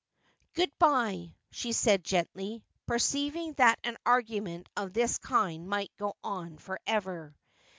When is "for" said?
6.57-6.79